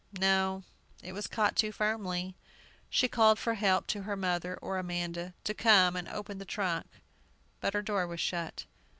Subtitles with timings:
[0.19, 0.63] No,
[1.03, 2.33] it was caught too firmly.
[2.89, 6.87] She called for help to her mother or Amanda, to come and open the trunk.
[7.59, 8.65] But her door was shut.